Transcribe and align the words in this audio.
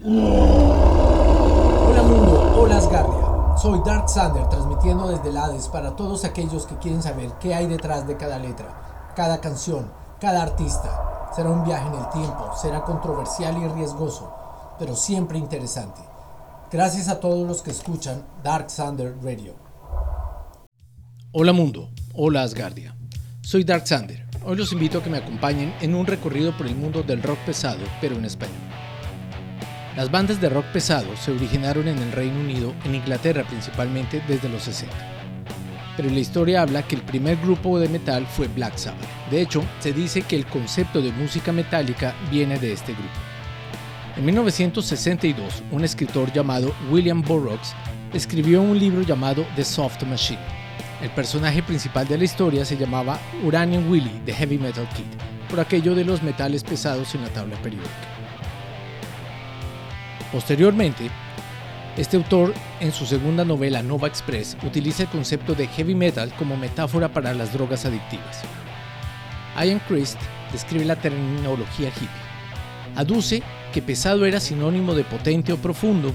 Hola 0.00 0.14
mundo, 2.04 2.54
hola 2.56 2.76
Asgardia. 2.76 3.56
Soy 3.60 3.80
Dark 3.84 4.08
Sander 4.08 4.48
transmitiendo 4.48 5.08
desde 5.08 5.30
el 5.30 5.36
Hades 5.36 5.66
para 5.66 5.96
todos 5.96 6.24
aquellos 6.24 6.66
que 6.66 6.76
quieren 6.76 7.02
saber 7.02 7.32
qué 7.40 7.52
hay 7.52 7.66
detrás 7.66 8.06
de 8.06 8.16
cada 8.16 8.38
letra, 8.38 9.12
cada 9.16 9.40
canción, 9.40 9.90
cada 10.20 10.42
artista. 10.42 11.32
Será 11.34 11.50
un 11.50 11.64
viaje 11.64 11.88
en 11.88 11.94
el 11.96 12.08
tiempo, 12.10 12.48
será 12.62 12.84
controversial 12.84 13.60
y 13.60 13.66
riesgoso, 13.66 14.32
pero 14.78 14.94
siempre 14.94 15.36
interesante. 15.36 16.00
Gracias 16.70 17.08
a 17.08 17.18
todos 17.18 17.44
los 17.44 17.62
que 17.62 17.72
escuchan 17.72 18.22
Dark 18.44 18.70
Sander 18.70 19.16
Radio. 19.20 19.56
Hola 21.32 21.52
mundo, 21.52 21.90
hola 22.14 22.44
Asgardia. 22.44 22.94
Soy 23.40 23.64
Dark 23.64 23.88
Sander. 23.88 24.28
Hoy 24.46 24.54
los 24.56 24.72
invito 24.72 24.98
a 24.98 25.02
que 25.02 25.10
me 25.10 25.18
acompañen 25.18 25.74
en 25.80 25.96
un 25.96 26.06
recorrido 26.06 26.56
por 26.56 26.68
el 26.68 26.76
mundo 26.76 27.02
del 27.02 27.20
rock 27.20 27.38
pesado, 27.44 27.84
pero 28.00 28.14
en 28.14 28.26
español. 28.26 28.87
Las 29.96 30.10
bandas 30.10 30.40
de 30.40 30.48
rock 30.48 30.66
pesado 30.66 31.16
se 31.16 31.32
originaron 31.32 31.88
en 31.88 31.98
el 31.98 32.12
Reino 32.12 32.38
Unido, 32.38 32.74
en 32.84 32.94
Inglaterra 32.94 33.44
principalmente 33.44 34.22
desde 34.28 34.48
los 34.48 34.62
60. 34.62 34.94
Pero 35.96 36.10
la 36.10 36.20
historia 36.20 36.62
habla 36.62 36.82
que 36.82 36.94
el 36.94 37.02
primer 37.02 37.36
grupo 37.38 37.80
de 37.80 37.88
metal 37.88 38.24
fue 38.26 38.46
Black 38.46 38.76
Sabbath. 38.76 39.30
De 39.30 39.40
hecho, 39.40 39.64
se 39.80 39.92
dice 39.92 40.22
que 40.22 40.36
el 40.36 40.46
concepto 40.46 41.02
de 41.02 41.10
música 41.10 41.50
metálica 41.50 42.14
viene 42.30 42.58
de 42.58 42.72
este 42.72 42.92
grupo. 42.92 43.08
En 44.16 44.24
1962, 44.24 45.62
un 45.72 45.84
escritor 45.84 46.32
llamado 46.32 46.72
William 46.90 47.22
Burroughs 47.22 47.74
escribió 48.12 48.62
un 48.62 48.78
libro 48.78 49.02
llamado 49.02 49.44
The 49.56 49.64
Soft 49.64 50.04
Machine. 50.04 50.40
El 51.02 51.10
personaje 51.10 51.62
principal 51.62 52.06
de 52.06 52.18
la 52.18 52.24
historia 52.24 52.64
se 52.64 52.76
llamaba 52.76 53.18
Uranium 53.44 53.90
Willie, 53.90 54.20
The 54.24 54.34
Heavy 54.34 54.58
Metal 54.58 54.88
Kid, 54.90 55.04
por 55.48 55.60
aquello 55.60 55.94
de 55.94 56.04
los 56.04 56.22
metales 56.22 56.62
pesados 56.64 57.14
en 57.14 57.22
la 57.22 57.28
tabla 57.28 57.56
periódica. 57.62 58.17
Posteriormente, 60.32 61.10
este 61.96 62.16
autor, 62.16 62.54
en 62.80 62.92
su 62.92 63.06
segunda 63.06 63.44
novela 63.44 63.82
Nova 63.82 64.08
Express, 64.08 64.56
utiliza 64.62 65.04
el 65.04 65.08
concepto 65.08 65.54
de 65.54 65.66
heavy 65.66 65.94
metal 65.94 66.32
como 66.36 66.56
metáfora 66.56 67.08
para 67.08 67.34
las 67.34 67.52
drogas 67.52 67.86
adictivas. 67.86 68.42
Ian 69.56 69.80
Christ 69.88 70.18
describe 70.52 70.84
la 70.84 70.96
terminología 70.96 71.88
hippie. 71.88 72.08
Aduce 72.94 73.42
que 73.72 73.82
pesado 73.82 74.26
era 74.26 74.38
sinónimo 74.38 74.94
de 74.94 75.04
potente 75.04 75.52
o 75.52 75.56
profundo 75.56 76.12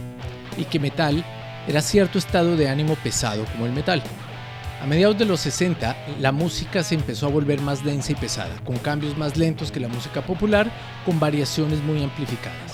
y 0.58 0.66
que 0.66 0.80
metal 0.80 1.24
era 1.68 1.82
cierto 1.82 2.18
estado 2.18 2.56
de 2.56 2.70
ánimo 2.70 2.96
pesado 2.96 3.46
como 3.46 3.66
el 3.66 3.74
metal. 3.74 4.02
A 4.82 4.86
mediados 4.86 5.18
de 5.18 5.26
los 5.26 5.40
60, 5.40 5.96
la 6.20 6.32
música 6.32 6.84
se 6.84 6.96
empezó 6.96 7.28
a 7.28 7.32
volver 7.32 7.62
más 7.62 7.84
densa 7.84 8.12
y 8.12 8.16
pesada, 8.16 8.56
con 8.66 8.78
cambios 8.78 9.18
más 9.18 9.38
lentos 9.38 9.72
que 9.72 9.80
la 9.80 9.88
música 9.88 10.22
popular, 10.22 10.70
con 11.06 11.20
variaciones 11.20 11.82
muy 11.82 12.04
amplificadas. 12.04 12.73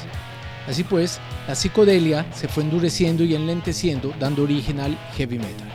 Así 0.70 0.84
pues, 0.84 1.20
la 1.48 1.56
psicodelia 1.56 2.28
se 2.32 2.48
fue 2.48 2.62
endureciendo 2.62 3.24
y 3.24 3.34
enlenteciendo, 3.34 4.14
dando 4.20 4.44
origen 4.44 4.80
al 4.80 4.96
heavy 5.18 5.40
metal. 5.40 5.68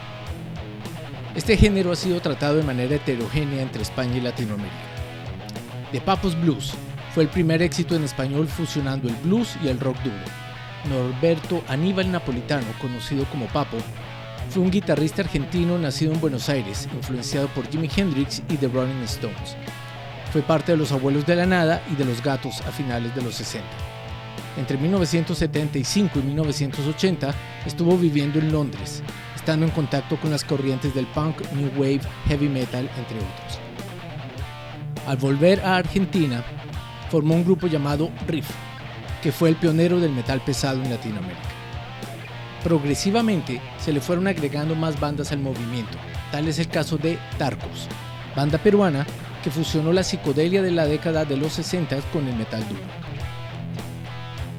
Este 1.34 1.56
género 1.56 1.90
ha 1.90 1.96
sido 1.96 2.20
tratado 2.20 2.58
de 2.58 2.62
manera 2.62 2.94
heterogénea 2.94 3.60
entre 3.60 3.82
España 3.82 4.16
y 4.16 4.20
Latinoamérica. 4.20 4.76
The 5.90 6.00
Papos 6.00 6.40
Blues 6.40 6.74
fue 7.12 7.24
el 7.24 7.28
primer 7.28 7.60
éxito 7.60 7.96
en 7.96 8.04
español 8.04 8.46
fusionando 8.46 9.08
el 9.08 9.16
blues 9.16 9.56
y 9.64 9.66
el 9.66 9.80
rock 9.80 9.96
duro. 10.04 10.16
Norberto 10.88 11.64
Aníbal 11.66 12.12
Napolitano, 12.12 12.66
conocido 12.80 13.24
como 13.24 13.46
Papo, 13.46 13.78
fue 14.50 14.62
un 14.62 14.70
guitarrista 14.70 15.22
argentino 15.22 15.76
nacido 15.76 16.12
en 16.12 16.20
Buenos 16.20 16.48
Aires, 16.48 16.88
influenciado 16.94 17.48
por 17.48 17.68
Jimi 17.68 17.90
Hendrix 17.96 18.42
y 18.48 18.56
The 18.58 18.68
Rolling 18.68 19.02
Stones. 19.02 19.56
Fue 20.32 20.42
parte 20.42 20.70
de 20.70 20.78
los 20.78 20.92
Abuelos 20.92 21.26
de 21.26 21.34
la 21.34 21.46
Nada 21.46 21.82
y 21.90 21.96
de 21.96 22.04
los 22.04 22.22
Gatos 22.22 22.60
a 22.60 22.70
finales 22.70 23.12
de 23.16 23.22
los 23.22 23.34
60. 23.34 23.93
Entre 24.56 24.78
1975 24.78 26.18
y 26.20 26.22
1980 26.22 27.34
estuvo 27.66 27.96
viviendo 27.98 28.38
en 28.38 28.52
Londres, 28.52 29.02
estando 29.34 29.66
en 29.66 29.72
contacto 29.72 30.16
con 30.20 30.30
las 30.30 30.44
corrientes 30.44 30.94
del 30.94 31.06
punk, 31.08 31.40
new 31.52 31.70
wave, 31.76 32.00
heavy 32.28 32.48
metal, 32.48 32.88
entre 32.96 33.18
otros. 33.18 33.60
Al 35.06 35.16
volver 35.16 35.60
a 35.60 35.76
Argentina, 35.76 36.44
formó 37.10 37.34
un 37.34 37.44
grupo 37.44 37.66
llamado 37.66 38.10
Riff, 38.26 38.48
que 39.22 39.32
fue 39.32 39.48
el 39.48 39.56
pionero 39.56 39.98
del 39.98 40.12
metal 40.12 40.40
pesado 40.40 40.82
en 40.82 40.90
Latinoamérica. 40.90 41.40
Progresivamente 42.62 43.60
se 43.78 43.92
le 43.92 44.00
fueron 44.00 44.28
agregando 44.28 44.74
más 44.74 44.98
bandas 44.98 45.32
al 45.32 45.40
movimiento, 45.40 45.98
tal 46.30 46.48
es 46.48 46.58
el 46.58 46.68
caso 46.68 46.96
de 46.96 47.18
Tarcos, 47.38 47.88
banda 48.34 48.56
peruana 48.58 49.04
que 49.42 49.50
fusionó 49.50 49.92
la 49.92 50.02
psicodelia 50.02 50.62
de 50.62 50.70
la 50.70 50.86
década 50.86 51.26
de 51.26 51.36
los 51.36 51.52
60 51.52 51.98
con 52.12 52.26
el 52.26 52.36
metal 52.36 52.66
duro. 52.66 53.13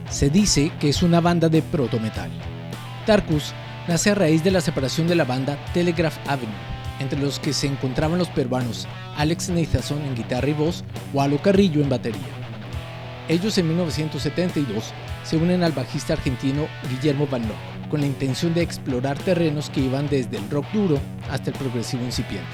Se 0.09 0.29
dice 0.29 0.71
que 0.79 0.89
es 0.89 1.03
una 1.03 1.19
banda 1.19 1.49
de 1.49 1.61
proto-metal. 1.61 2.31
Tarkus 3.05 3.53
nace 3.88 4.11
a 4.11 4.16
raíz 4.16 4.43
de 4.43 4.51
la 4.51 4.61
separación 4.61 5.07
de 5.07 5.16
la 5.16 5.25
banda 5.25 5.57
Telegraph 5.73 6.17
Avenue, 6.27 6.53
entre 6.99 7.19
los 7.19 7.39
que 7.39 7.53
se 7.53 7.67
encontraban 7.67 8.19
los 8.19 8.29
peruanos 8.29 8.88
Alex 9.17 9.49
Neithason 9.49 10.01
en 10.03 10.16
guitarra 10.16 10.47
y 10.47 10.53
voz, 10.53 10.83
Walo 11.13 11.41
Carrillo 11.41 11.81
en 11.81 11.89
batería. 11.89 12.21
Ellos 13.27 13.57
en 13.57 13.67
1972 13.67 14.93
se 15.23 15.38
unen 15.38 15.63
al 15.63 15.71
bajista 15.71 16.13
argentino 16.13 16.67
Guillermo 16.89 17.27
Van 17.27 17.41
Locke, 17.41 17.89
con 17.89 18.01
la 18.01 18.07
intención 18.07 18.53
de 18.53 18.61
explorar 18.61 19.17
terrenos 19.17 19.69
que 19.72 19.81
iban 19.81 20.07
desde 20.07 20.37
el 20.37 20.49
rock 20.49 20.66
duro 20.72 20.99
hasta 21.31 21.49
el 21.49 21.57
progresivo 21.57 22.03
incipiente. 22.03 22.47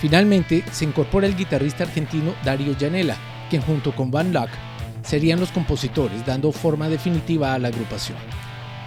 Finalmente 0.00 0.64
se 0.72 0.84
incorpora 0.84 1.28
el 1.28 1.36
guitarrista 1.36 1.84
argentino 1.84 2.34
Dario 2.44 2.74
Janela, 2.78 3.16
quien 3.48 3.62
junto 3.62 3.94
con 3.94 4.10
Van 4.10 4.32
Locke 4.32 4.71
serían 5.02 5.40
los 5.40 5.50
compositores, 5.50 6.24
dando 6.24 6.52
forma 6.52 6.88
definitiva 6.88 7.54
a 7.54 7.58
la 7.58 7.68
agrupación. 7.68 8.18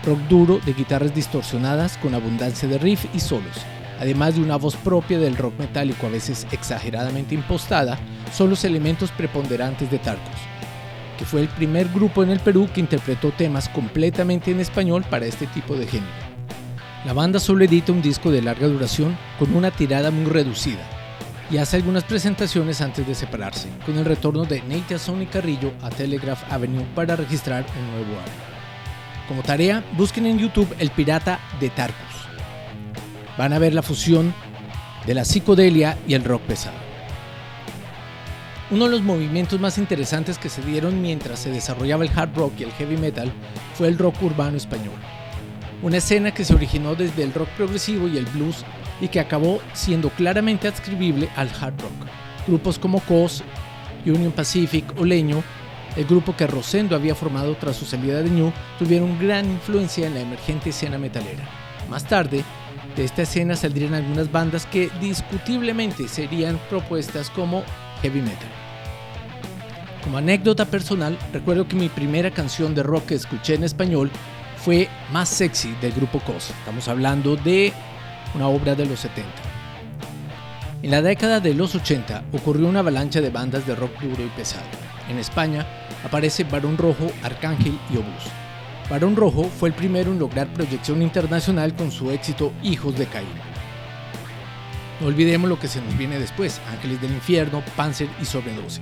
Rock 0.06 0.20
duro 0.30 0.60
de 0.66 0.74
guitarras 0.74 1.14
distorsionadas 1.14 1.98
con 1.98 2.14
abundancia 2.14 2.68
de 2.68 2.78
riff 2.78 3.06
y 3.14 3.20
solos, 3.20 3.58
además 4.00 4.36
de 4.36 4.42
una 4.42 4.58
voz 4.58 4.76
propia 4.76 5.20
del 5.20 5.38
rock 5.38 5.58
metálico 5.58 6.08
a 6.08 6.12
veces 6.12 6.46
exageradamente 6.52 7.36
impostada, 7.36 7.98
son 8.34 8.50
los 8.50 8.64
elementos 8.66 9.12
preponderantes 9.12 9.90
de 9.90 10.00
Tarcos, 10.00 10.36
que 11.18 11.26
fue 11.26 11.42
el 11.42 11.48
primer 11.48 11.88
grupo 11.90 12.24
en 12.24 12.30
el 12.30 12.40
Perú 12.40 12.70
que 12.74 12.82
interpretó 12.82 13.32
temas 13.32 13.70
completamente 13.70 14.52
en 14.52 14.60
español 14.60 15.04
para 15.10 15.26
este 15.26 15.48
tipo 15.48 15.76
de 15.76 15.88
género. 15.88 16.12
La 17.06 17.14
banda 17.14 17.40
solo 17.40 17.64
edita 17.64 17.92
un 17.92 18.02
disco 18.02 18.32
de 18.32 18.42
larga 18.42 18.68
duración 18.68 19.18
con 19.38 19.56
una 19.56 19.72
tirada 19.72 20.12
muy 20.12 20.26
reducida, 20.26 20.84
y 21.50 21.58
hace 21.58 21.78
algunas 21.78 22.04
presentaciones 22.04 22.82
antes 22.82 23.06
de 23.06 23.16
separarse, 23.16 23.70
con 23.86 23.98
el 23.98 24.06
retorno 24.06 24.46
de 24.46 24.62
Nate 24.64 24.98
Sony 24.98 25.28
Carrillo 25.32 25.74
a 25.82 25.90
Telegraph 25.90 26.44
Avenue 26.52 26.86
para 26.96 27.16
registrar 27.16 27.66
un 27.80 27.92
nuevo 27.92 28.20
álbum. 28.20 28.56
Como 29.28 29.44
tarea, 29.44 29.84
busquen 29.98 30.26
en 30.26 30.40
YouTube 30.40 30.76
El 30.80 30.92
Pirata 30.92 31.40
de 31.60 31.70
Tarkus. 31.70 32.16
Van 33.38 33.54
a 33.54 33.60
ver 33.60 33.74
la 33.74 33.82
fusión 33.82 34.34
de 35.06 35.14
la 35.14 35.26
psicodelia 35.26 35.98
y 36.08 36.14
el 36.14 36.24
rock 36.24 36.42
pesado. 36.44 36.78
Uno 38.72 38.86
de 38.86 38.92
los 38.92 39.04
movimientos 39.04 39.60
más 39.60 39.78
interesantes 39.78 40.40
que 40.40 40.50
se 40.50 40.64
dieron 40.64 41.02
mientras 41.02 41.40
se 41.40 41.52
desarrollaba 41.52 42.04
el 42.04 42.12
hard 42.16 42.36
rock 42.36 42.54
y 42.60 42.64
el 42.64 42.72
heavy 42.72 42.98
metal 42.98 43.32
fue 43.76 43.88
el 43.88 43.98
rock 43.98 44.22
urbano 44.24 44.58
español. 44.58 44.96
Una 45.84 45.98
escena 45.98 46.34
que 46.34 46.46
se 46.46 46.56
originó 46.56 46.96
desde 46.96 47.22
el 47.22 47.34
rock 47.34 47.50
progresivo 47.50 48.08
y 48.08 48.18
el 48.18 48.26
blues 48.26 48.66
y 49.02 49.08
que 49.08 49.20
acabó 49.20 49.60
siendo 49.74 50.10
claramente 50.10 50.68
adscribible 50.68 51.30
al 51.36 51.50
hard 51.50 51.82
rock. 51.82 52.08
Grupos 52.48 52.80
como 52.80 53.00
COS, 53.02 53.44
Union 54.06 54.32
Pacific 54.32 54.86
o 54.98 55.06
Leño, 55.06 55.44
el 55.96 56.06
grupo 56.06 56.36
que 56.36 56.48
Rosendo 56.48 56.96
había 56.96 57.16
formado 57.16 57.56
tras 57.56 57.76
su 57.76 57.86
salida 57.86 58.22
de 58.22 58.30
New, 58.30 58.52
tuvieron 58.78 59.18
gran 59.20 59.50
influencia 59.50 60.08
en 60.08 60.16
la 60.16 60.22
emergente 60.22 60.70
escena 60.70 60.98
metalera. 60.98 61.44
Más 61.90 62.06
tarde, 62.06 62.44
de 62.96 63.04
esta 63.04 63.24
escena 63.24 63.56
saldrían 63.56 63.94
algunas 63.94 64.32
bandas 64.32 64.66
que 64.66 64.90
discutiblemente 65.02 66.08
serían 66.08 66.60
propuestas 66.70 67.30
como 67.30 67.64
heavy 68.02 68.22
metal. 68.22 68.50
Como 70.04 70.18
anécdota 70.18 70.66
personal, 70.66 71.18
recuerdo 71.34 71.68
que 71.68 71.76
mi 71.76 71.90
primera 71.90 72.30
canción 72.30 72.76
de 72.76 72.84
rock 72.84 73.08
que 73.08 73.16
escuché 73.16 73.56
en 73.56 73.64
español 73.64 74.12
fue 74.58 74.88
Más 75.12 75.30
Sexy 75.30 75.74
del 75.82 75.94
grupo 75.94 76.20
COS. 76.20 76.52
Estamos 76.52 76.88
hablando 76.88 77.36
de 77.36 77.74
una 78.36 78.48
obra 78.48 78.76
de 78.76 78.86
los 78.86 79.00
70. 79.00 79.30
En 80.84 80.92
la 80.92 81.02
década 81.02 81.40
de 81.40 81.54
los 81.54 81.74
80 81.74 82.26
ocurrió 82.34 82.68
una 82.68 82.80
avalancha 82.80 83.22
de 83.22 83.30
bandas 83.30 83.66
de 83.66 83.76
rock 83.76 84.00
duro 84.02 84.24
y 84.24 84.30
pesado. 84.38 84.68
En 85.10 85.18
España 85.18 85.66
aparece 86.04 86.44
Barón 86.44 86.78
Rojo, 86.78 87.12
Arcángel 87.24 87.80
y 87.92 87.98
Obús. 87.98 88.32
Barón 88.90 89.16
Rojo 89.16 89.46
fue 89.46 89.70
el 89.70 89.76
primero 89.76 90.12
en 90.12 90.20
lograr 90.20 90.48
proyección 90.54 91.02
internacional 91.02 91.76
con 91.76 91.92
su 91.92 92.12
éxito 92.12 92.52
Hijos 92.62 92.98
de 92.98 93.08
Caín. 93.08 93.28
No 95.02 95.08
olvidemos 95.08 95.50
lo 95.50 95.60
que 95.60 95.68
se 95.68 95.82
nos 95.82 95.98
viene 95.98 96.20
después, 96.20 96.62
Ángeles 96.72 97.02
del 97.02 97.12
Infierno, 97.12 97.64
Panzer 97.76 98.08
y 98.22 98.26
Sobredosis. 98.26 98.82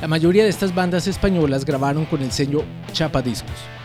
La 0.00 0.08
mayoría 0.08 0.44
de 0.44 0.50
estas 0.50 0.74
bandas 0.74 1.06
españolas 1.06 1.64
grabaron 1.64 2.06
con 2.06 2.22
el 2.22 2.32
sello 2.32 2.64
Chapa 2.92 3.22
Discos. 3.22 3.75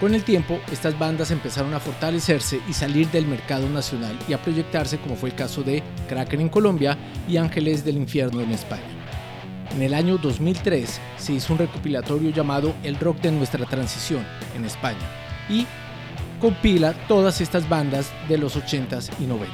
Con 0.00 0.14
el 0.14 0.24
tiempo, 0.24 0.58
estas 0.72 0.98
bandas 0.98 1.30
empezaron 1.30 1.74
a 1.74 1.78
fortalecerse 1.78 2.58
y 2.66 2.72
salir 2.72 3.10
del 3.10 3.26
mercado 3.26 3.68
nacional 3.68 4.18
y 4.26 4.32
a 4.32 4.40
proyectarse 4.40 4.98
como 4.98 5.14
fue 5.14 5.28
el 5.28 5.34
caso 5.34 5.62
de 5.62 5.82
Kraken 6.08 6.40
en 6.40 6.48
Colombia 6.48 6.96
y 7.28 7.36
Ángeles 7.36 7.84
del 7.84 7.98
Infierno 7.98 8.40
en 8.40 8.50
España. 8.50 8.82
En 9.74 9.82
el 9.82 9.92
año 9.92 10.16
2003 10.16 10.98
se 11.18 11.34
hizo 11.34 11.52
un 11.52 11.58
recopilatorio 11.58 12.30
llamado 12.30 12.74
El 12.82 12.98
Rock 12.98 13.20
de 13.20 13.30
nuestra 13.30 13.66
transición 13.66 14.24
en 14.56 14.64
España 14.64 15.06
y 15.50 15.66
compila 16.40 16.94
todas 17.06 17.42
estas 17.42 17.68
bandas 17.68 18.10
de 18.26 18.38
los 18.38 18.56
80s 18.56 19.10
y 19.20 19.24
90s. 19.24 19.48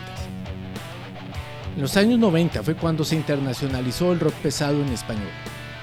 En 1.74 1.82
los 1.82 1.96
años 1.96 2.20
90 2.20 2.62
fue 2.62 2.76
cuando 2.76 3.04
se 3.04 3.16
internacionalizó 3.16 4.12
el 4.12 4.20
rock 4.20 4.34
pesado 4.34 4.80
en 4.80 4.92
español, 4.92 5.28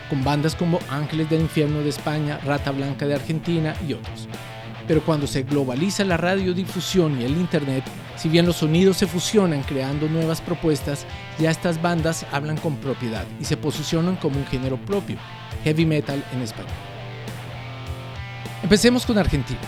con 0.10 0.24
bandas 0.24 0.56
como 0.56 0.80
Ángeles 0.89 1.30
del 1.30 1.42
Infierno 1.42 1.81
de 1.81 1.89
España, 1.89 2.39
Rata 2.45 2.71
Blanca 2.71 3.06
de 3.06 3.15
Argentina 3.15 3.75
y 3.86 3.94
otros. 3.94 4.30
Pero 4.88 5.03
cuando 5.03 5.27
se 5.27 5.44
globaliza 5.44 6.03
la 6.03 6.18
radiodifusión 6.18 7.21
y 7.21 7.25
el 7.25 7.38
Internet, 7.38 7.83
si 8.18 8.30
bien 8.30 8.45
los 8.45 8.57
sonidos 8.57 8.97
se 8.97 9.07
fusionan 9.07 9.63
creando 9.63 10.07
nuevas 10.07 10.41
propuestas, 10.41 11.06
ya 11.39 11.51
estas 11.51 11.81
bandas 11.81 12.25
hablan 12.31 12.57
con 12.57 12.75
propiedad 12.77 13.25
y 13.39 13.45
se 13.45 13.57
posicionan 13.57 14.18
como 14.18 14.38
un 14.38 14.45
género 14.45 14.77
propio, 14.77 15.18
heavy 15.63 15.85
metal 15.85 16.24
en 16.33 16.41
español. 16.41 16.71
Empecemos 18.62 19.06
con 19.06 19.18
Argentina. 19.18 19.59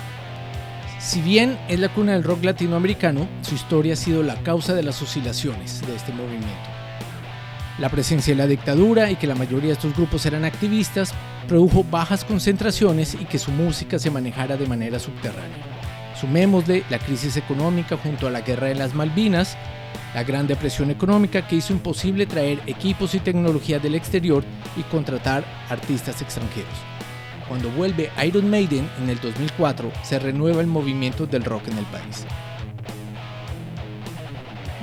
Si 1.00 1.22
bien 1.22 1.58
es 1.68 1.80
la 1.80 1.90
cuna 1.90 2.14
del 2.14 2.24
rock 2.24 2.44
latinoamericano, 2.44 3.28
su 3.42 3.56
historia 3.56 3.94
ha 3.94 3.98
sido 3.98 4.24
la 4.24 4.36
causa 4.38 4.74
de 4.74 4.84
las 4.84 5.02
oscilaciones 5.02 5.86
de 5.86 5.96
este 5.96 6.12
movimiento. 6.12 6.70
La 7.78 7.90
presencia 7.90 8.34
de 8.34 8.38
la 8.38 8.48
dictadura 8.48 9.12
y 9.12 9.16
que 9.16 9.28
la 9.28 9.36
mayoría 9.36 9.68
de 9.68 9.74
estos 9.74 9.96
grupos 9.96 10.26
eran 10.26 10.46
activistas 10.46 11.14
produjo 11.46 11.84
bajas 11.84 12.26
concentraciones 12.26 13.16
y 13.16 13.26
que 13.26 13.40
su 13.40 13.52
música 13.52 14.00
se 14.00 14.12
manejara 14.12 14.58
de 14.58 14.68
manera 14.68 15.00
subterránea. 15.00 15.58
Sumémosle 16.20 16.84
la 16.90 17.00
crisis 17.00 17.38
económica 17.38 17.98
junto 17.98 18.28
a 18.28 18.32
la 18.32 18.42
guerra 18.42 18.68
de 18.68 18.76
las 18.76 18.94
Malvinas, 18.94 19.58
la 20.14 20.24
gran 20.24 20.48
depresión 20.48 20.92
económica 20.92 21.48
que 21.48 21.58
hizo 21.58 21.74
imposible 21.74 22.26
traer 22.26 22.62
equipos 22.68 23.16
y 23.16 23.20
tecnología 23.20 23.80
del 23.80 23.96
exterior 23.96 24.44
y 24.78 24.84
contratar 24.84 25.44
artistas 25.70 26.22
extranjeros. 26.22 26.74
Cuando 27.48 27.70
vuelve 27.70 28.10
Iron 28.26 28.50
Maiden 28.50 28.90
en 29.02 29.10
el 29.10 29.20
2004, 29.20 29.92
se 30.04 30.18
renueva 30.20 30.62
el 30.62 30.68
movimiento 30.68 31.28
del 31.28 31.44
rock 31.44 31.68
en 31.68 31.78
el 31.78 31.86
país. 31.86 32.26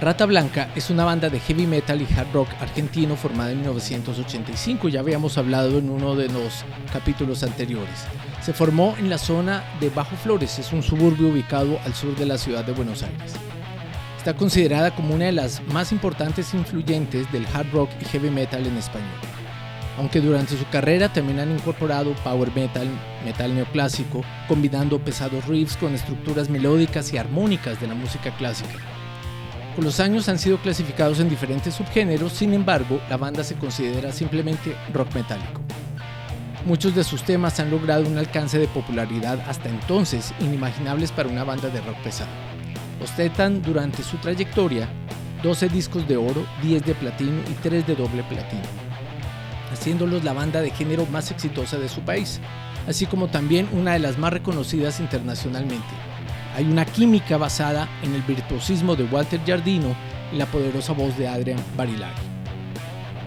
Rata 0.02 0.26
Blanca 0.26 0.69
es 0.75 0.90
una 0.90 1.04
banda 1.04 1.31
de 1.31 1.38
heavy 1.38 1.64
metal 1.64 2.02
y 2.02 2.12
hard 2.12 2.32
rock 2.32 2.49
argentino 2.60 3.14
formada 3.14 3.52
en 3.52 3.58
1985, 3.58 4.88
ya 4.88 4.99
habíamos 4.99 5.38
hablado 5.38 5.78
en 5.78 5.88
uno 5.88 6.16
de 6.16 6.28
los 6.28 6.64
capítulos 6.93 7.44
anteriores. 7.44 8.08
Se 8.40 8.52
formó 8.52 8.96
en 8.99 9.08
la 9.08 9.16
zona 9.16 9.62
de 9.78 9.90
Bajo 9.90 10.16
Flores, 10.16 10.58
es 10.58 10.72
un 10.72 10.82
suburbio 10.82 11.28
ubicado 11.28 11.78
al 11.84 11.94
sur 11.94 12.16
de 12.16 12.26
la 12.26 12.37
ciudad 12.37 12.64
de 12.64 12.72
Buenos 12.72 13.04
Aires. 13.04 13.34
Está 14.19 14.34
considerada 14.34 14.93
como 14.93 15.14
una 15.14 15.26
de 15.26 15.32
las 15.32 15.62
más 15.69 15.93
importantes 15.93 16.52
e 16.52 16.56
influyentes 16.56 17.31
del 17.31 17.46
hard 17.54 17.70
rock 17.70 17.90
y 18.00 18.04
heavy 18.06 18.31
metal 18.31 18.66
en 18.66 18.76
español 18.76 19.06
aunque 19.99 20.22
durante 20.22 20.56
su 20.56 20.66
carrera 20.70 21.12
también 21.12 21.38
han 21.38 21.52
incorporado 21.52 22.14
power 22.25 22.50
metal, 22.54 22.88
metal 23.26 23.54
neoclásico, 23.54 24.25
combinando 24.49 24.99
pesados 24.99 25.46
riffs 25.46 25.76
con 25.76 25.94
estructuras 25.94 26.49
melódicas 26.49 27.12
y 27.12 27.19
armónicas 27.19 27.78
de 27.78 27.88
la 27.88 27.94
música 27.94 28.34
clásica. 28.34 28.78
Con 29.74 29.84
los 29.84 30.00
años 30.00 30.28
han 30.28 30.38
sido 30.38 30.58
clasificados 30.58 31.19
en 31.20 31.28
diferentes 31.28 31.74
subgéneros, 31.74 32.32
sin 32.32 32.52
embargo, 32.52 33.00
la 33.08 33.16
banda 33.16 33.42
se 33.42 33.54
considera 33.54 34.12
simplemente 34.12 34.76
rock 34.92 35.14
metálico. 35.14 35.60
Muchos 36.66 36.94
de 36.94 37.04
sus 37.04 37.22
temas 37.22 37.58
han 37.58 37.70
logrado 37.70 38.06
un 38.06 38.19
alcance 38.19 38.58
de 38.58 38.69
popularidad 38.69 39.40
hasta 39.48 39.69
entonces 39.69 40.32
inimaginables 40.40 41.10
para 41.10 41.28
una 41.28 41.44
banda 41.44 41.69
de 41.70 41.80
rock 41.80 41.96
pesado. 42.04 42.30
Ostentan 43.02 43.62
durante 43.62 44.02
su 44.02 44.16
trayectoria 44.19 44.88
12 45.42 45.69
discos 45.70 46.06
de 46.06 46.16
oro, 46.16 46.46
10 46.62 46.84
de 46.84 46.94
platino 46.94 47.40
y 47.50 47.54
3 47.54 47.86
de 47.86 47.96
doble 47.96 48.22
platino 48.25 48.92
haciéndolos 49.72 50.22
la 50.22 50.32
banda 50.32 50.60
de 50.60 50.70
género 50.70 51.06
más 51.06 51.30
exitosa 51.30 51.78
de 51.78 51.88
su 51.88 52.02
país, 52.02 52.40
así 52.86 53.06
como 53.06 53.28
también 53.28 53.68
una 53.72 53.94
de 53.94 53.98
las 53.98 54.18
más 54.18 54.32
reconocidas 54.32 55.00
internacionalmente. 55.00 56.12
Hay 56.54 56.64
una 56.66 56.84
química 56.84 57.38
basada 57.38 57.88
en 58.02 58.14
el 58.14 58.20
virtuosismo 58.22 58.94
de 58.94 59.04
Walter 59.04 59.40
Giardino 59.44 59.96
y 60.32 60.37
la 60.37 60.44
poderosa 60.44 60.93
voz 60.93 61.16
de 61.16 61.26
Adrian 61.26 61.58
Barilari. 61.76 62.14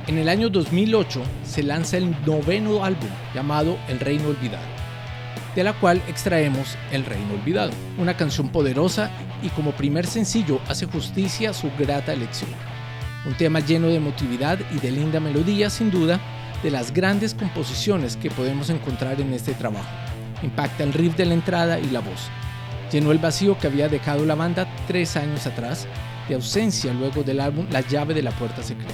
En 0.05 0.19
el 0.19 0.29
año 0.29 0.49
2008 0.49 1.23
se 1.43 1.63
lanza 1.63 1.97
el 1.97 2.15
noveno 2.23 2.85
álbum 2.85 3.09
llamado 3.33 3.79
El 3.87 3.99
Reino 3.99 4.27
Olvidado, 4.27 4.67
de 5.55 5.63
la 5.63 5.73
cual 5.73 6.03
extraemos 6.07 6.77
El 6.91 7.03
Reino 7.03 7.33
Olvidado, 7.33 7.71
una 7.97 8.15
canción 8.15 8.49
poderosa 8.49 9.09
y 9.41 9.49
como 9.49 9.71
primer 9.71 10.05
sencillo 10.05 10.61
hace 10.67 10.85
justicia 10.85 11.49
a 11.49 11.53
su 11.53 11.71
grata 11.79 12.13
elección. 12.13 12.51
Un 13.25 13.33
tema 13.33 13.59
lleno 13.59 13.87
de 13.87 13.95
emotividad 13.95 14.59
y 14.71 14.79
de 14.79 14.91
linda 14.91 15.19
melodía 15.19 15.71
sin 15.71 15.89
duda, 15.89 16.19
de 16.61 16.69
las 16.69 16.93
grandes 16.93 17.33
composiciones 17.33 18.17
que 18.17 18.29
podemos 18.29 18.69
encontrar 18.69 19.19
en 19.19 19.33
este 19.33 19.55
trabajo. 19.55 19.89
Impacta 20.43 20.83
el 20.83 20.93
riff 20.93 21.15
de 21.15 21.25
la 21.25 21.33
entrada 21.33 21.79
y 21.79 21.89
la 21.89 22.01
voz. 22.01 22.29
Llenó 22.91 23.11
el 23.11 23.19
vacío 23.19 23.57
que 23.57 23.67
había 23.67 23.89
dejado 23.89 24.25
la 24.25 24.35
banda 24.35 24.67
tres 24.87 25.15
años 25.17 25.45
atrás, 25.47 25.87
de 26.27 26.35
ausencia 26.35 26.93
luego 26.93 27.23
del 27.23 27.39
álbum 27.39 27.67
La 27.71 27.81
llave 27.81 28.13
de 28.13 28.23
la 28.23 28.31
puerta 28.31 28.63
secreta. 28.63 28.93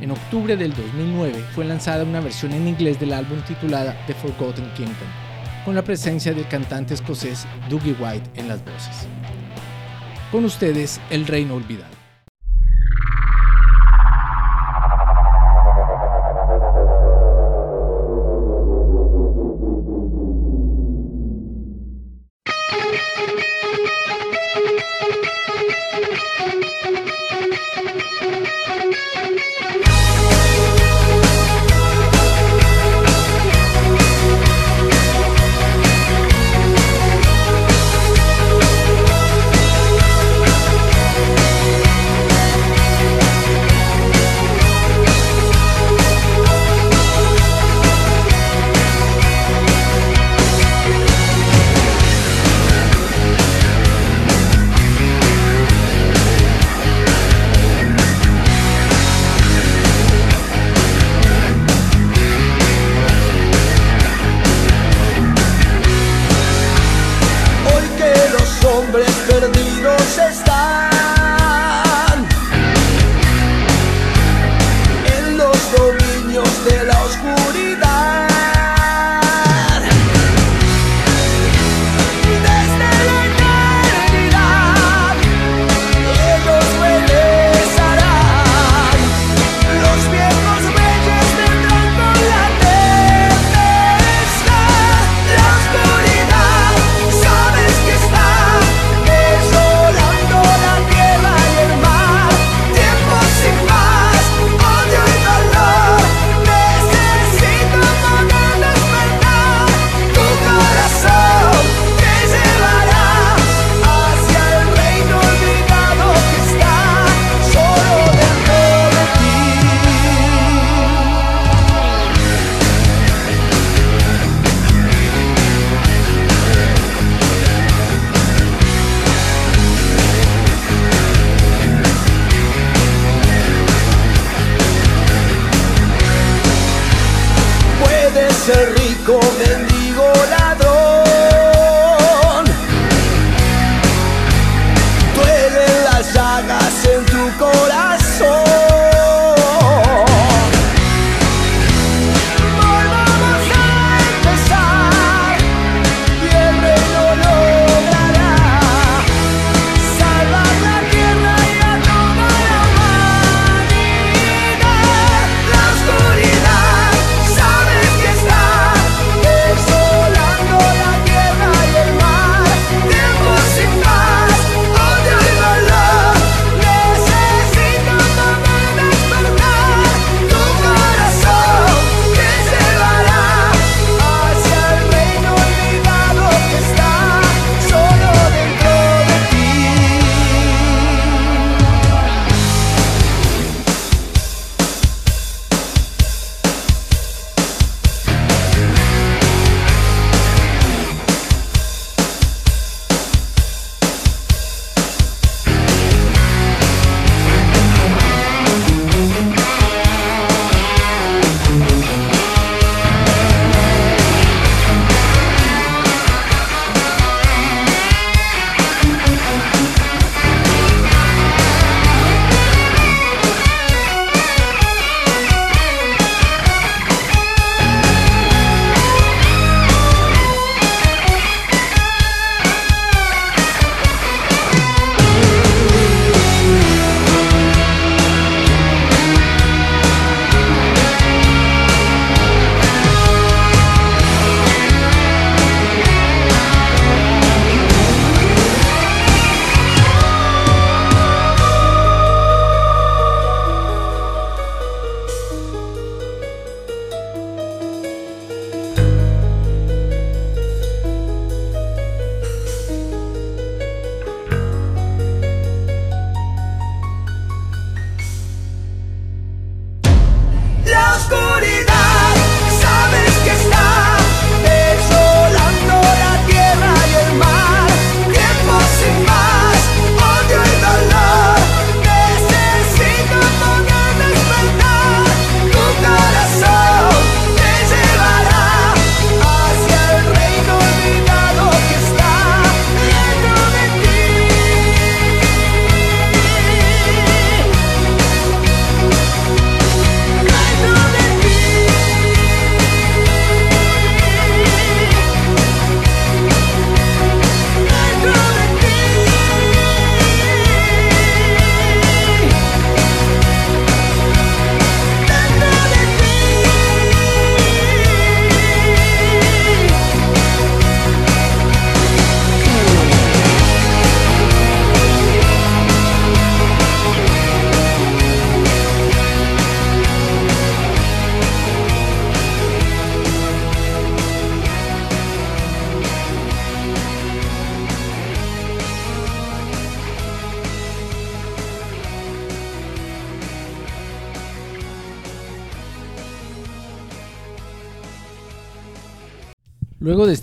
En 0.00 0.10
octubre 0.10 0.56
del 0.56 0.74
2009 0.74 1.44
fue 1.54 1.64
lanzada 1.64 2.04
una 2.04 2.20
versión 2.20 2.52
en 2.52 2.68
inglés 2.68 3.00
del 3.00 3.12
álbum 3.12 3.40
titulada 3.46 3.96
The 4.06 4.14
Forgotten 4.14 4.70
Kingdom, 4.74 5.08
con 5.64 5.74
la 5.74 5.82
presencia 5.82 6.34
del 6.34 6.46
cantante 6.48 6.94
escocés 6.94 7.46
Dougie 7.70 7.96
White 7.98 8.30
en 8.34 8.48
las 8.48 8.64
voces. 8.64 9.08
Con 10.30 10.44
ustedes, 10.44 11.00
El 11.10 11.26
Reino 11.26 11.54
Olvidado. 11.54 11.93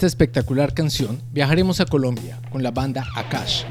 Esta 0.01 0.07
espectacular 0.07 0.73
canción, 0.73 1.21
viajaremos 1.31 1.79
a 1.79 1.85
Colombia 1.85 2.39
con 2.51 2.63
la 2.63 2.71
banda 2.71 3.05
Akash. 3.15 3.65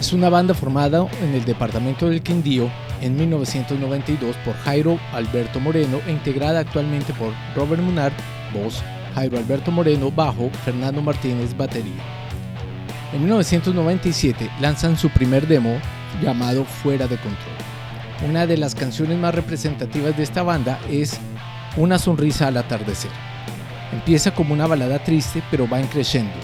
Es 0.00 0.14
una 0.14 0.30
banda 0.30 0.54
formada 0.54 1.06
en 1.22 1.34
el 1.34 1.44
departamento 1.44 2.08
del 2.08 2.22
Quindío 2.22 2.70
en 3.02 3.14
1992 3.14 4.36
por 4.42 4.54
Jairo 4.54 4.98
Alberto 5.12 5.60
Moreno 5.60 6.00
e 6.06 6.12
integrada 6.12 6.60
actualmente 6.60 7.12
por 7.12 7.34
Robert 7.54 7.82
Munar, 7.82 8.10
voz, 8.54 8.82
Jairo 9.14 9.36
Alberto 9.36 9.70
Moreno, 9.70 10.10
bajo, 10.10 10.48
Fernando 10.64 11.02
Martínez, 11.02 11.54
batería. 11.54 12.02
En 13.12 13.20
1997 13.20 14.50
lanzan 14.62 14.96
su 14.96 15.10
primer 15.10 15.46
demo 15.46 15.78
llamado 16.22 16.64
Fuera 16.64 17.06
de 17.06 17.18
Control. 17.18 18.30
Una 18.30 18.46
de 18.46 18.56
las 18.56 18.74
canciones 18.74 19.18
más 19.18 19.34
representativas 19.34 20.16
de 20.16 20.22
esta 20.22 20.42
banda 20.42 20.78
es 20.90 21.20
Una 21.76 21.98
sonrisa 21.98 22.46
al 22.46 22.56
atardecer. 22.56 23.33
Empieza 23.94 24.34
como 24.34 24.52
una 24.52 24.66
balada 24.66 24.98
triste, 24.98 25.40
pero 25.50 25.68
va 25.68 25.80
creciendo. 25.82 26.34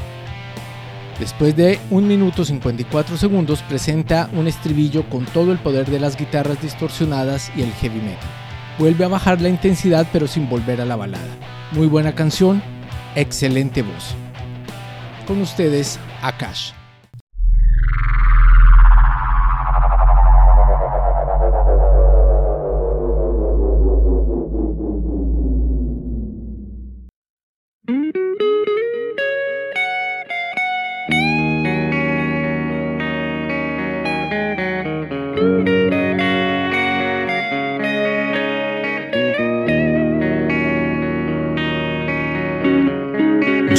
Después 1.19 1.57
de 1.57 1.81
1 1.91 2.07
minuto 2.07 2.45
54 2.45 3.17
segundos 3.17 3.61
presenta 3.63 4.31
un 4.33 4.47
estribillo 4.47 5.03
con 5.11 5.27
todo 5.27 5.51
el 5.53 5.59
poder 5.59 5.91
de 5.91 6.01
las 6.01 6.17
guitarras 6.17 6.63
distorsionadas 6.63 7.51
y 7.57 7.63
el 7.63 7.73
heavy 7.73 8.01
metal. 8.01 8.31
Vuelve 8.79 9.05
a 9.05 9.09
bajar 9.09 9.41
la 9.41 9.49
intensidad 9.49 10.07
pero 10.13 10.27
sin 10.27 10.49
volver 10.49 10.81
a 10.81 10.87
la 10.87 10.97
balada. 10.97 11.37
Muy 11.73 11.89
buena 11.89 12.15
canción, 12.15 12.63
excelente 13.17 13.83
voz. 13.83 14.15
Con 15.27 15.43
ustedes, 15.43 15.99
Akash. 16.23 16.80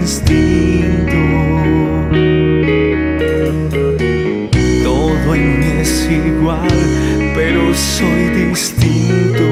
instinto. 0.00 1.20
Todo 4.82 5.34
en 5.34 5.60
mí 5.60 5.66
es 5.80 6.08
igual, 6.10 6.68
pero 7.34 7.74
soy 7.74 8.46
distinto. 8.46 9.44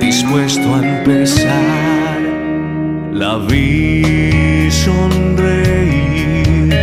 Dispuesto 0.00 0.74
a 0.74 0.86
empezar 0.86 2.20
la 3.12 3.38
vi 3.38 4.70
sonreír 4.70 6.74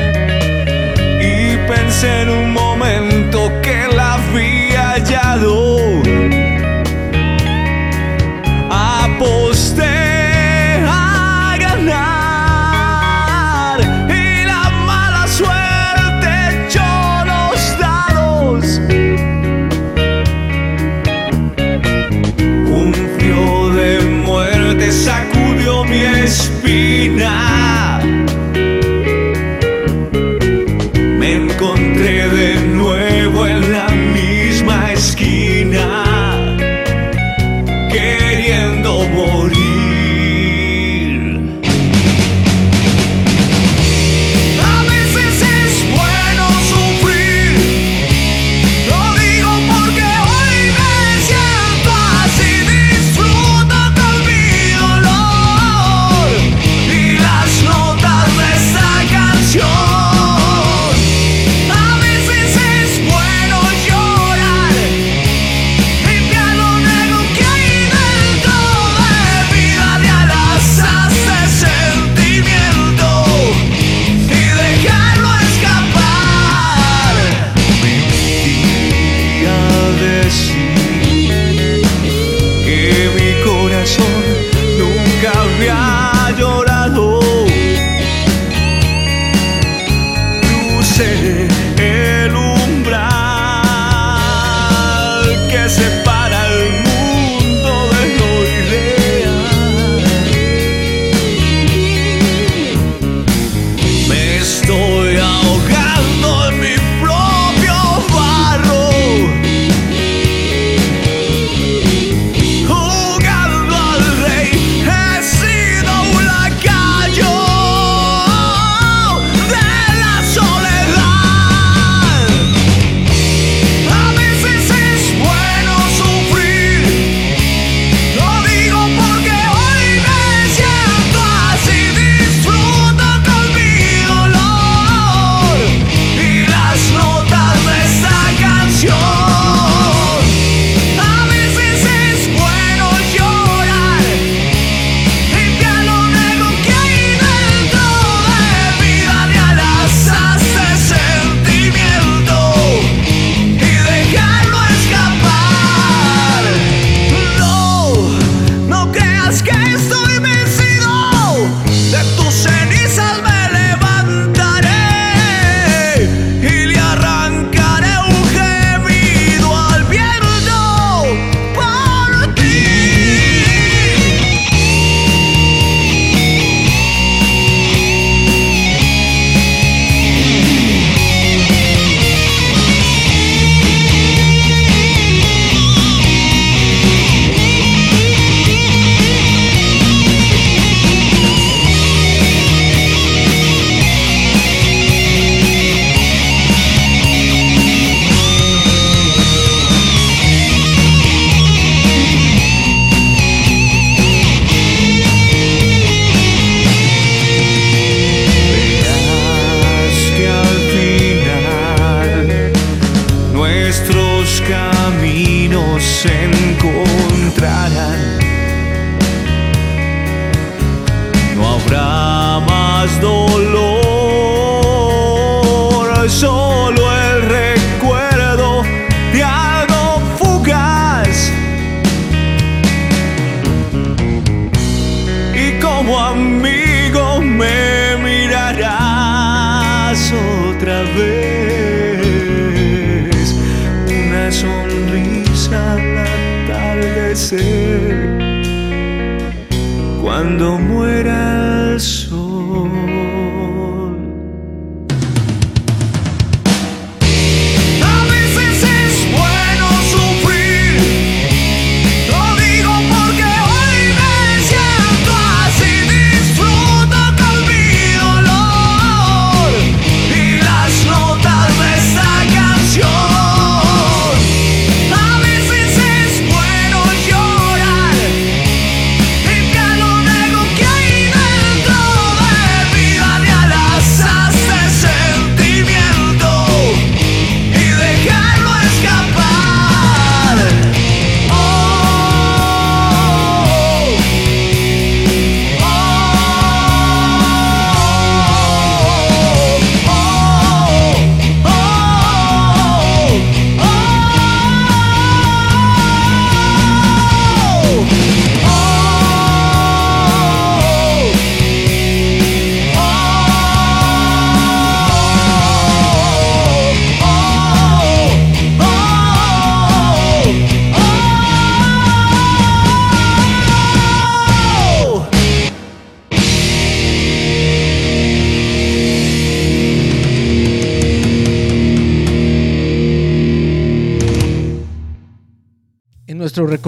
y 1.20 1.58
pensé 1.68 2.22
en 2.22 2.30
un 2.30 2.54
momento. 2.54 2.71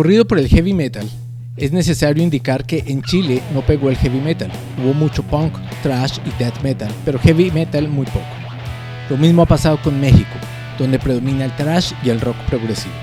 Recorrido 0.03 0.27
por 0.27 0.37
el 0.37 0.49
heavy 0.49 0.73
metal, 0.73 1.09
es 1.55 1.71
necesario 1.71 2.21
indicar 2.21 2.65
que 2.65 2.83
en 2.87 3.01
Chile 3.03 3.41
no 3.53 3.61
pegó 3.61 3.89
el 3.89 3.95
heavy 3.95 4.19
metal. 4.19 4.51
Hubo 4.77 4.93
mucho 4.93 5.23
punk, 5.23 5.53
thrash 5.81 6.17
y 6.25 6.43
death 6.43 6.61
metal, 6.61 6.91
pero 7.05 7.17
heavy 7.19 7.51
metal 7.51 7.87
muy 7.87 8.05
poco. 8.07 8.25
Lo 9.09 9.15
mismo 9.15 9.43
ha 9.43 9.45
pasado 9.45 9.81
con 9.81 10.01
México, 10.01 10.35
donde 10.77 10.99
predomina 10.99 11.45
el 11.45 11.55
thrash 11.55 11.93
y 12.03 12.09
el 12.09 12.19
rock 12.19 12.35
progresivo. 12.49 12.93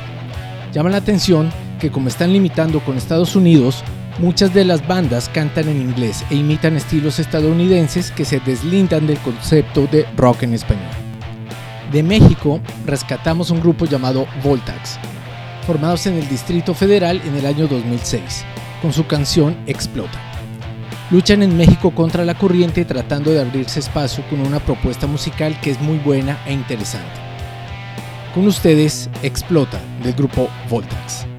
Llama 0.74 0.90
la 0.90 0.98
atención 0.98 1.50
que 1.80 1.90
como 1.90 2.08
están 2.08 2.34
limitando 2.34 2.80
con 2.80 2.98
Estados 2.98 3.34
Unidos, 3.34 3.82
muchas 4.18 4.52
de 4.52 4.66
las 4.66 4.86
bandas 4.86 5.30
cantan 5.30 5.70
en 5.70 5.80
inglés 5.80 6.22
e 6.28 6.34
imitan 6.34 6.76
estilos 6.76 7.18
estadounidenses 7.18 8.10
que 8.10 8.26
se 8.26 8.40
deslindan 8.40 9.06
del 9.06 9.16
concepto 9.20 9.86
de 9.86 10.04
rock 10.18 10.42
en 10.42 10.52
español. 10.52 10.90
De 11.92 12.02
México 12.02 12.60
rescatamos 12.84 13.50
un 13.50 13.60
grupo 13.60 13.86
llamado 13.86 14.26
Voltax, 14.44 14.98
formados 15.66 16.06
en 16.06 16.14
el 16.14 16.28
Distrito 16.28 16.74
Federal 16.74 17.20
en 17.24 17.36
el 17.36 17.46
año 17.46 17.66
2006, 17.66 18.44
con 18.82 18.92
su 18.92 19.06
canción 19.06 19.56
Explota. 19.66 20.20
Luchan 21.10 21.42
en 21.42 21.56
México 21.56 21.90
contra 21.90 22.24
la 22.24 22.34
corriente 22.34 22.84
tratando 22.84 23.32
de 23.32 23.40
abrirse 23.40 23.80
espacio 23.80 24.24
con 24.30 24.40
una 24.40 24.60
propuesta 24.60 25.06
musical 25.06 25.60
que 25.60 25.70
es 25.70 25.80
muy 25.80 25.98
buena 25.98 26.38
e 26.46 26.52
interesante. 26.52 27.20
Con 28.34 28.46
ustedes, 28.46 29.10
Explota, 29.22 29.80
del 30.04 30.14
grupo 30.14 30.48
Voltax. 30.68 31.29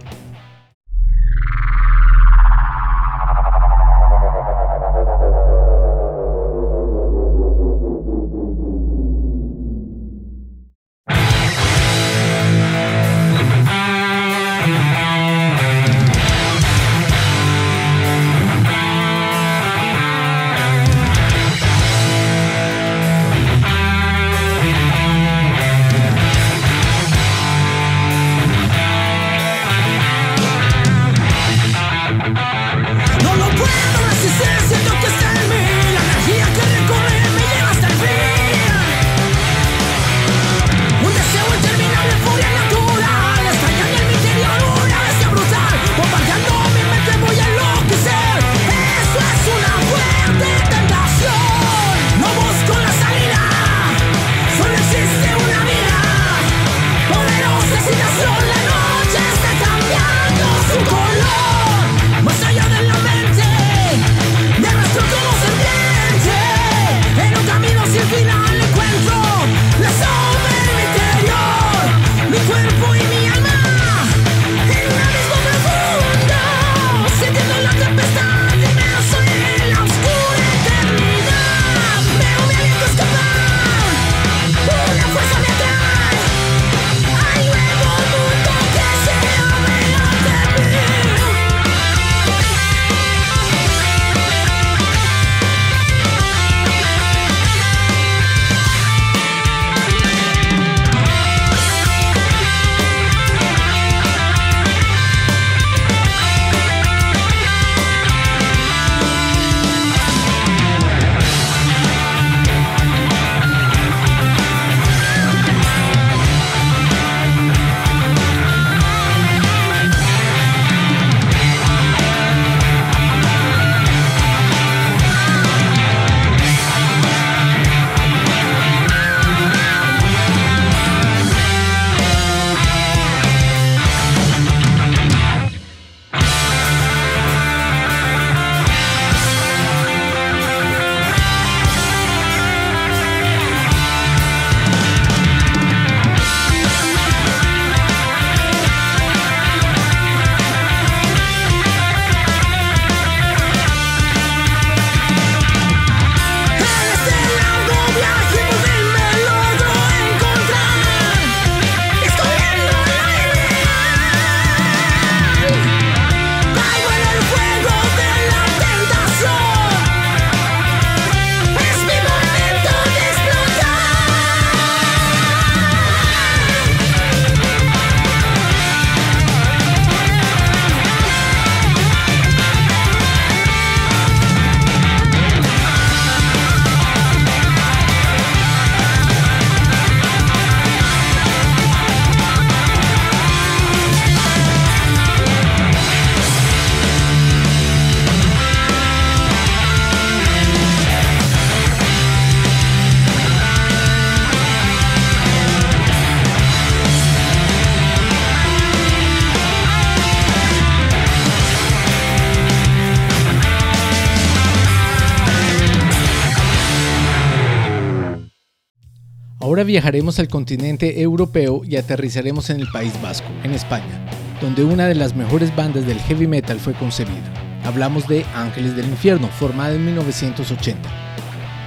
Viajaremos 219.63 220.19
al 220.19 220.27
continente 220.27 221.01
europeo 221.01 221.61
y 221.63 221.75
aterrizaremos 221.75 222.49
en 222.49 222.59
el 222.59 222.67
País 222.69 222.93
Vasco, 223.01 223.27
en 223.43 223.51
España, 223.51 224.05
donde 224.41 224.63
una 224.63 224.87
de 224.87 224.95
las 224.95 225.15
mejores 225.15 225.55
bandas 225.55 225.85
del 225.85 225.99
heavy 225.99 226.27
metal 226.27 226.59
fue 226.59 226.73
concebida. 226.73 227.31
Hablamos 227.63 228.07
de 228.07 228.25
Ángeles 228.33 228.75
del 228.75 228.87
Infierno, 228.87 229.27
formada 229.27 229.73
en 229.73 229.85
1980. 229.85 230.89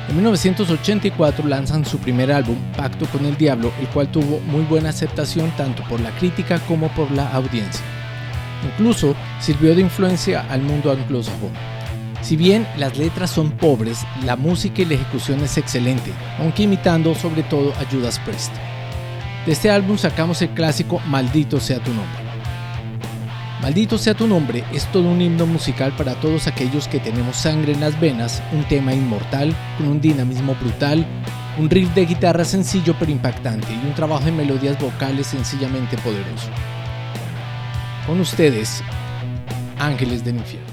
En 0.09 0.17
1984 0.17 1.47
lanzan 1.49 1.85
su 1.85 1.99
primer 1.99 2.33
álbum, 2.33 2.57
Pacto 2.77 3.07
con 3.07 3.25
el 3.27 3.37
Diablo, 3.37 3.73
el 3.81 3.89
cual 3.89 4.09
tuvo 4.11 4.41
muy 4.41 4.65
buena 4.65 4.91
aceptación 4.91 5.51
tanto 5.57 5.83
por 5.89 6.01
la 6.01 6.11
crítica 6.19 6.59
como 6.67 6.89
por 6.95 7.11
la 7.13 7.31
audiencia. 7.33 7.85
Incluso 8.65 9.15
sirvió 9.41 9.75
de 9.75 9.83
influencia 9.83 10.47
al 10.51 10.63
mundo 10.63 10.91
anglosajón. 10.91 11.74
Si 12.25 12.37
bien 12.39 12.67
las 12.79 12.97
letras 12.97 13.29
son 13.29 13.51
pobres, 13.51 13.99
la 14.25 14.35
música 14.35 14.81
y 14.81 14.87
la 14.87 14.95
ejecución 14.95 15.45
es 15.45 15.59
excelente, 15.59 16.11
aunque 16.39 16.63
imitando 16.63 17.15
sobre 17.15 17.43
todo 17.43 17.75
a 17.75 17.85
Judas 17.85 18.19
Priest. 18.21 18.51
De 19.45 19.53
este 19.53 19.71
álbum 19.71 19.99
sacamos 19.99 20.41
el 20.41 20.49
clásico 20.55 21.03
Maldito 21.07 21.61
sea 21.61 21.81
tu 21.81 21.93
nombre. 21.93 22.25
Maldito 23.61 23.99
sea 23.99 24.15
tu 24.15 24.27
nombre 24.27 24.65
es 24.73 24.91
todo 24.91 25.07
un 25.07 25.21
himno 25.21 25.45
musical 25.45 25.95
para 25.97 26.15
todos 26.15 26.47
aquellos 26.47 26.89
que 26.89 26.99
tenemos 26.99 27.37
sangre 27.37 27.73
en 27.73 27.81
las 27.81 28.01
venas, 28.01 28.43
un 28.53 28.65
tema 28.65 28.95
inmortal, 28.95 29.55
con 29.77 29.89
un 29.89 30.01
dinamismo 30.01 30.55
brutal, 30.55 31.07
un 31.59 31.69
riff 31.69 31.93
de 31.95 32.07
guitarra 32.07 32.47
sencillo 32.47 32.97
pero 32.99 33.13
impactante 33.13 33.71
y 33.71 33.87
un 33.87 33.95
trabajo 33.95 34.25
de 34.25 34.33
melodías 34.33 34.81
vocales 34.81 35.27
sencillamente 35.27 35.99
poderoso. 35.99 36.49
Con 38.07 38.19
ustedes, 38.19 38.83
Ángeles 39.79 40.25
del 40.25 40.37
Infierno. 40.37 40.64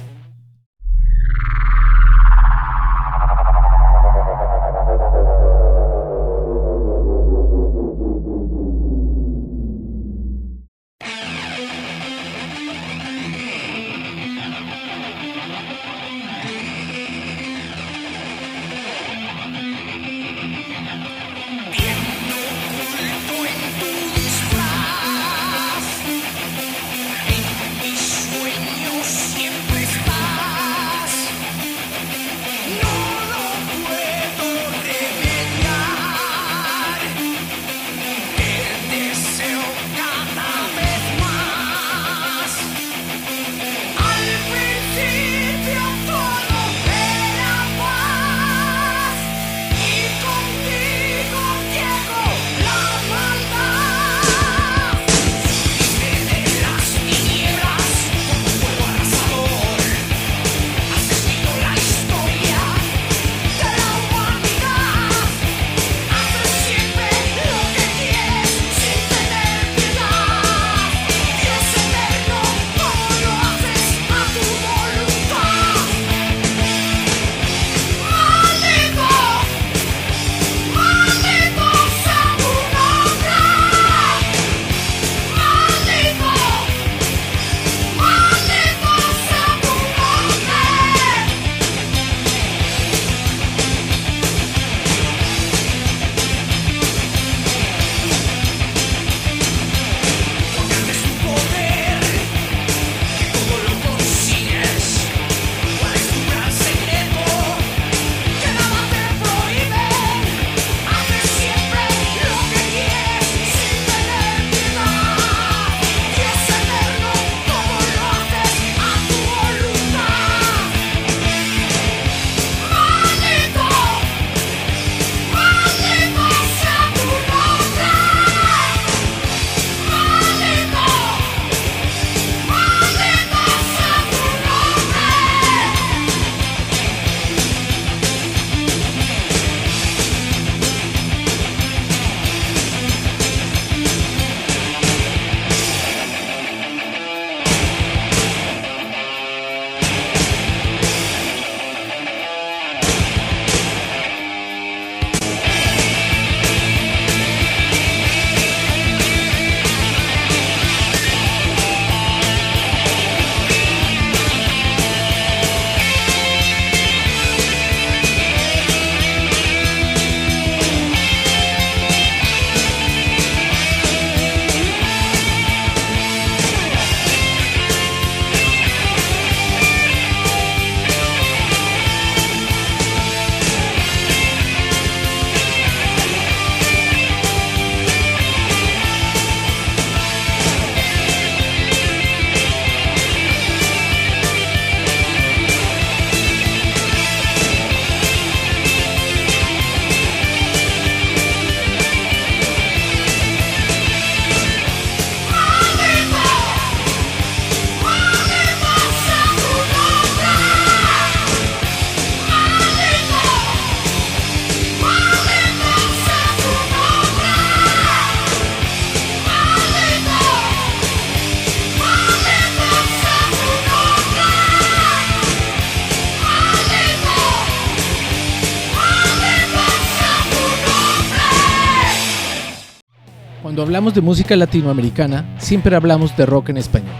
Hablamos 233.82 233.96
de 233.96 234.02
música 234.02 234.36
latinoamericana, 234.36 235.26
siempre 235.40 235.76
hablamos 235.76 236.16
de 236.16 236.28
rock 236.28 236.50
en 236.50 236.58
español, 236.58 236.94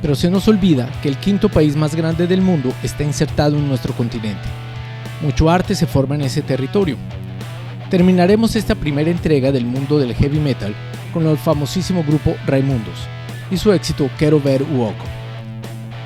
pero 0.00 0.14
se 0.14 0.30
nos 0.30 0.46
olvida 0.46 0.88
que 1.02 1.08
el 1.08 1.16
quinto 1.16 1.48
país 1.48 1.74
más 1.74 1.96
grande 1.96 2.28
del 2.28 2.42
mundo 2.42 2.72
está 2.84 3.02
insertado 3.02 3.56
en 3.56 3.66
nuestro 3.66 3.92
continente. 3.92 4.48
Mucho 5.20 5.50
arte 5.50 5.74
se 5.74 5.88
forma 5.88 6.14
en 6.14 6.20
ese 6.20 6.42
territorio. 6.42 6.96
Terminaremos 7.90 8.54
esta 8.54 8.76
primera 8.76 9.10
entrega 9.10 9.50
del 9.50 9.64
mundo 9.64 9.98
del 9.98 10.14
heavy 10.14 10.38
metal 10.38 10.76
con 11.12 11.26
el 11.26 11.36
famosísimo 11.36 12.04
grupo 12.04 12.36
Raimundos 12.46 13.08
y 13.50 13.56
su 13.56 13.72
éxito 13.72 14.08
Quero 14.16 14.40
Ver 14.40 14.62
Uoco. 14.62 15.06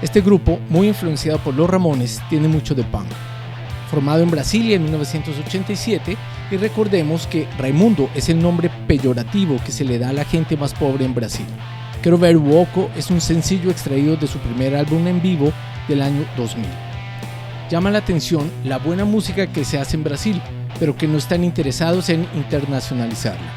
Este 0.00 0.22
grupo, 0.22 0.60
muy 0.70 0.88
influenciado 0.88 1.40
por 1.40 1.52
los 1.52 1.68
Ramones, 1.68 2.22
tiene 2.30 2.48
mucho 2.48 2.74
de 2.74 2.84
punk. 2.84 3.08
Formado 3.90 4.22
en 4.22 4.30
Brasilia 4.30 4.76
en 4.76 4.84
1987, 4.84 6.16
y 6.52 6.58
recordemos 6.58 7.26
que 7.26 7.48
Raimundo 7.58 8.10
es 8.14 8.28
el 8.28 8.40
nombre 8.40 8.70
peyorativo 8.86 9.58
que 9.64 9.72
se 9.72 9.84
le 9.84 9.98
da 9.98 10.10
a 10.10 10.12
la 10.12 10.24
gente 10.24 10.56
más 10.56 10.74
pobre 10.74 11.04
en 11.04 11.14
Brasil. 11.14 11.46
Quero 12.02 12.18
Ver 12.18 12.36
Uoco 12.36 12.90
es 12.96 13.10
un 13.10 13.20
sencillo 13.20 13.70
extraído 13.70 14.16
de 14.16 14.26
su 14.26 14.38
primer 14.38 14.76
álbum 14.76 15.06
en 15.06 15.22
vivo 15.22 15.52
del 15.88 16.02
año 16.02 16.26
2000. 16.36 16.66
Llama 17.70 17.90
la 17.90 17.98
atención 17.98 18.50
la 18.64 18.78
buena 18.78 19.04
música 19.04 19.46
que 19.46 19.64
se 19.64 19.78
hace 19.78 19.96
en 19.96 20.04
Brasil, 20.04 20.42
pero 20.78 20.96
que 20.96 21.06
no 21.06 21.16
están 21.16 21.42
interesados 21.42 22.10
en 22.10 22.26
internacionalizarla. 22.34 23.50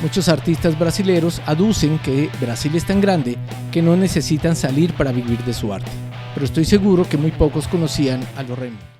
Muchos 0.00 0.28
artistas 0.28 0.78
brasileños 0.78 1.42
aducen 1.46 1.98
que 1.98 2.30
Brasil 2.40 2.74
es 2.76 2.84
tan 2.84 3.00
grande 3.00 3.36
que 3.72 3.82
no 3.82 3.96
necesitan 3.96 4.54
salir 4.54 4.92
para 4.94 5.12
vivir 5.12 5.42
de 5.44 5.54
su 5.54 5.72
arte, 5.72 5.90
pero 6.34 6.46
estoy 6.46 6.64
seguro 6.64 7.08
que 7.08 7.16
muy 7.16 7.32
pocos 7.32 7.66
conocían 7.66 8.20
a 8.36 8.42
los 8.42 8.58
Raimundos. 8.58 8.91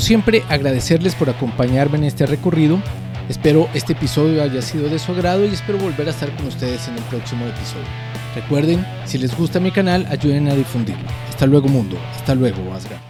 Siempre, 0.00 0.42
agradecerles 0.48 1.14
por 1.14 1.30
acompañarme 1.30 1.98
en 1.98 2.04
este 2.04 2.26
recorrido. 2.26 2.80
Espero 3.28 3.68
este 3.74 3.92
episodio 3.92 4.42
haya 4.42 4.60
sido 4.62 4.88
de 4.88 4.98
su 4.98 5.12
agrado 5.12 5.44
y 5.44 5.48
espero 5.48 5.78
volver 5.78 6.08
a 6.08 6.10
estar 6.10 6.34
con 6.36 6.46
ustedes 6.46 6.88
en 6.88 6.96
el 6.96 7.02
próximo 7.04 7.44
episodio. 7.46 7.86
Recuerden, 8.34 8.84
si 9.04 9.18
les 9.18 9.36
gusta 9.36 9.60
mi 9.60 9.70
canal, 9.70 10.06
ayuden 10.10 10.48
a 10.48 10.54
difundirlo. 10.54 11.08
Hasta 11.28 11.46
luego 11.46 11.68
mundo, 11.68 11.96
hasta 12.16 12.34
luego 12.34 12.58
Asgard. 12.74 13.00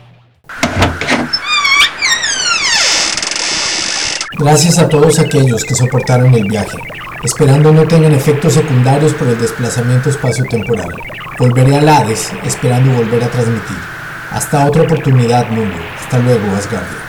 Gracias 4.38 4.78
a 4.78 4.88
todos 4.88 5.18
aquellos 5.18 5.64
que 5.64 5.74
soportaron 5.74 6.32
el 6.34 6.44
viaje, 6.44 6.78
esperando 7.22 7.72
no 7.72 7.86
tengan 7.86 8.12
efectos 8.12 8.54
secundarios 8.54 9.12
por 9.14 9.28
el 9.28 9.38
desplazamiento 9.38 10.08
espacio-temporal. 10.08 10.94
Volveré 11.38 11.76
a 11.76 11.98
Hades, 11.98 12.30
esperando 12.44 12.92
volver 12.92 13.24
a 13.24 13.30
transmitir. 13.30 13.76
Hasta 14.30 14.66
otra 14.66 14.82
oportunidad, 14.82 15.50
mundo. 15.50 15.76
Hasta 16.10 16.24
luego, 16.24 16.56
Asgardia. 16.56 16.99